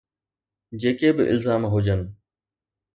جيڪي 0.79 1.09
به 1.17 1.23
الزام 1.33 1.63
هجن. 1.73 2.01